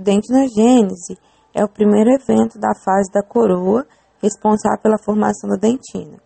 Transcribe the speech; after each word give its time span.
dentinogênese 0.00 1.18
é 1.54 1.64
o 1.64 1.68
primeiro 1.68 2.10
evento 2.10 2.58
da 2.58 2.74
fase 2.84 3.10
da 3.12 3.22
coroa 3.22 3.86
responsável 4.22 4.80
pela 4.82 4.98
formação 4.98 5.48
da 5.50 5.56
dentina. 5.56 6.18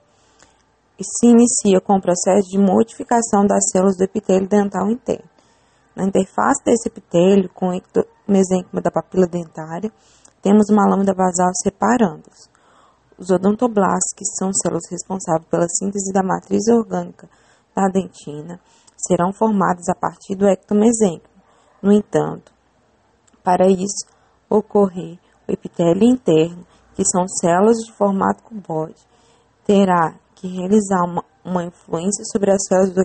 E 0.98 1.04
se 1.04 1.26
inicia 1.26 1.80
com 1.80 1.96
o 1.96 2.00
processo 2.00 2.48
de 2.48 2.58
modificação 2.58 3.46
das 3.46 3.64
células 3.70 3.96
do 3.96 4.04
epitélio 4.04 4.48
dental 4.48 4.90
interno. 4.90 5.28
Na 5.94 6.04
interface 6.04 6.62
desse 6.64 6.88
epitélio 6.88 7.48
com 7.52 7.68
o 7.68 7.80
mesênquima 8.28 8.80
da 8.80 8.90
papila 8.90 9.26
dentária, 9.26 9.92
temos 10.42 10.68
uma 10.70 10.86
lâmina 10.86 11.14
basal 11.14 11.50
separando-os. 11.62 12.48
Os 13.16 13.30
odontoblastos, 13.30 14.12
que 14.16 14.24
são 14.24 14.50
células 14.52 14.84
responsáveis 14.90 15.48
pela 15.48 15.68
síntese 15.68 16.12
da 16.12 16.22
matriz 16.22 16.66
orgânica 16.68 17.28
da 17.74 17.88
dentina, 17.88 18.60
serão 18.96 19.32
formadas 19.32 19.88
a 19.88 19.94
partir 19.94 20.34
do 20.34 20.48
ectomesênquima. 20.48 21.34
No 21.82 21.92
entanto, 21.92 22.53
para 23.44 23.68
isso 23.68 24.06
ocorrer, 24.48 25.18
o 25.46 25.52
epitélio 25.52 26.02
interno, 26.02 26.66
que 26.94 27.04
são 27.04 27.28
células 27.28 27.76
de 27.76 27.92
formato 27.92 28.42
cuboide, 28.42 29.00
terá 29.64 30.14
que 30.34 30.48
realizar 30.48 31.04
uma, 31.04 31.22
uma 31.44 31.64
influência 31.64 32.24
sobre 32.32 32.50
as 32.50 32.64
células 32.66 32.94
do 32.94 33.04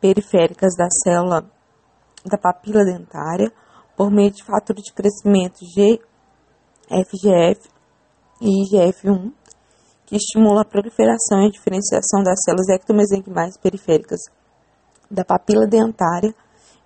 periféricas 0.00 0.74
da 0.76 0.88
célula 1.04 1.44
da 2.24 2.38
papila 2.38 2.84
dentária 2.84 3.52
por 3.96 4.10
meio 4.10 4.30
de 4.30 4.42
fatores 4.42 4.82
de 4.82 4.92
crescimento 4.92 5.60
GFGF 6.90 7.70
e 8.40 8.64
IGF-1, 8.64 9.32
que 10.06 10.16
estimula 10.16 10.62
a 10.62 10.64
proliferação 10.64 11.46
e 11.46 11.50
diferenciação 11.50 12.22
das 12.24 12.40
células 12.44 12.68
ectomesenquimais 12.68 13.56
periféricas 13.58 14.20
da 15.10 15.24
papila 15.24 15.66
dentária 15.66 16.34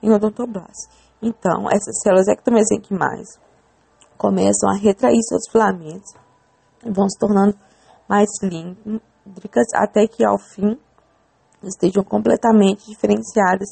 em 0.07 0.15
odontoblastos. 0.15 0.89
Então, 1.21 1.67
essas 1.71 2.01
células 2.03 2.29
ectomesenquimais 2.29 3.27
começam 4.17 4.71
a 4.71 4.75
retrair 4.75 5.21
seus 5.23 5.51
filamentos 5.51 6.15
vão 6.85 7.09
se 7.09 7.19
tornando 7.19 7.57
mais 8.09 8.29
cilíndricas 8.39 9.67
até 9.75 10.07
que, 10.07 10.25
ao 10.25 10.39
fim, 10.39 10.79
estejam 11.63 12.05
completamente 12.05 12.87
diferenciadas 12.87 13.69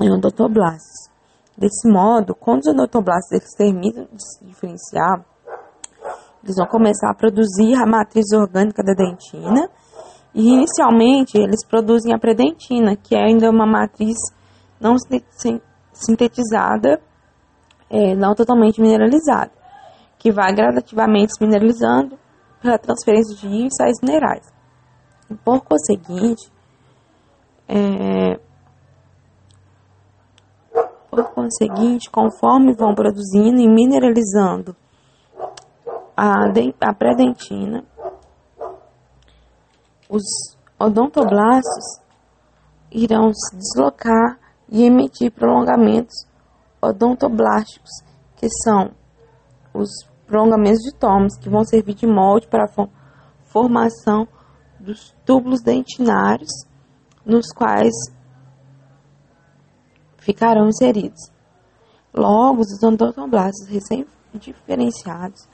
em 0.00 0.10
odontoblastos. 0.10 1.08
Desse 1.56 1.88
modo, 1.90 2.34
quando 2.34 2.60
os 2.60 2.68
odontoblastos 2.68 3.32
eles 3.32 3.54
terminam 3.54 4.08
de 4.12 4.22
se 4.22 4.44
diferenciar, 4.44 5.24
eles 6.42 6.56
vão 6.56 6.66
começar 6.66 7.10
a 7.10 7.14
produzir 7.14 7.74
a 7.74 7.84
matriz 7.84 8.32
orgânica 8.32 8.82
da 8.82 8.94
dentina 8.94 9.68
e 10.32 10.54
inicialmente 10.54 11.36
eles 11.36 11.66
produzem 11.66 12.14
a 12.14 12.18
predentina, 12.18 12.96
que 12.96 13.14
é 13.14 13.24
ainda 13.24 13.50
uma 13.50 13.66
matriz 13.66 14.16
não 14.80 14.96
sintetizada, 15.92 17.00
é, 17.90 18.14
não 18.14 18.34
totalmente 18.34 18.80
mineralizada, 18.80 19.50
que 20.18 20.30
vai 20.30 20.54
gradativamente 20.54 21.34
se 21.34 21.44
mineralizando 21.44 22.18
pela 22.60 22.78
transferência 22.78 23.36
de 23.36 23.68
sais 23.74 23.98
minerais. 24.02 24.46
E 25.30 25.34
por 25.34 25.60
conseguinte, 25.62 26.50
é, 27.68 28.38
por 31.10 31.24
conseguinte, 31.34 32.10
conforme 32.10 32.72
vão 32.74 32.94
produzindo 32.94 33.60
e 33.60 33.68
mineralizando 33.68 34.76
a, 36.16 36.46
a 36.80 36.94
pré-dentina, 36.94 37.84
os 40.08 40.22
odontoblastos 40.78 42.00
irão 42.90 43.32
se 43.32 43.56
deslocar 43.56 44.38
e 44.68 44.84
emitir 44.84 45.30
prolongamentos 45.30 46.14
odontoblásticos, 46.80 47.90
que 48.36 48.48
são 48.62 48.90
os 49.74 49.88
prolongamentos 50.26 50.80
de 50.80 50.94
tomos, 50.94 51.36
que 51.38 51.48
vão 51.48 51.64
servir 51.64 51.94
de 51.94 52.06
molde 52.06 52.46
para 52.48 52.64
a 52.64 52.88
formação 53.44 54.28
dos 54.78 55.14
túbulos 55.24 55.62
dentinários, 55.62 56.50
nos 57.24 57.52
quais 57.52 57.94
ficarão 60.18 60.68
inseridos. 60.68 61.30
Logo, 62.14 62.60
os 62.60 62.82
odontoblastos 62.82 63.68
recém-diferenciados 63.68 65.48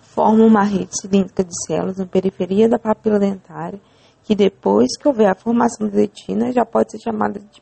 formam 0.00 0.46
uma 0.46 0.62
rede 0.62 0.90
cilíndrica 1.00 1.44
de 1.44 1.52
células 1.66 1.98
na 1.98 2.06
periferia 2.06 2.68
da 2.68 2.78
papila 2.78 3.18
dentária, 3.18 3.80
que 4.22 4.34
depois 4.34 4.96
que 4.96 5.06
houver 5.06 5.28
a 5.28 5.34
formação 5.34 5.88
da 5.88 5.96
dentina, 5.96 6.52
já 6.52 6.64
pode 6.64 6.92
ser 6.92 7.00
chamada 7.00 7.38
de 7.38 7.60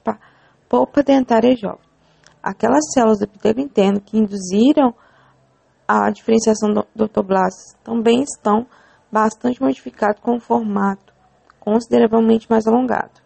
polpa 0.73 1.03
dentária 1.03 1.55
jovem. 1.55 1.85
Aquelas 2.43 2.91
células 2.95 3.19
do 3.19 3.25
epitélio 3.25 3.63
interno 3.63 4.01
que 4.01 4.17
induziram 4.17 4.95
a 5.87 6.11
diferenciação 6.11 6.73
do 6.73 6.81
odontoblastos 6.95 7.75
também 7.85 8.23
estão 8.23 8.67
bastante 9.13 9.61
modificadas 9.61 10.19
com 10.19 10.37
um 10.37 10.41
formato 10.41 11.13
consideravelmente 11.61 12.49
mais 12.49 12.67
alongado. 12.67 13.22